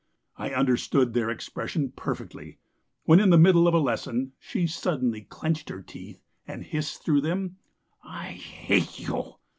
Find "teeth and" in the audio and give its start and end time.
5.83-6.63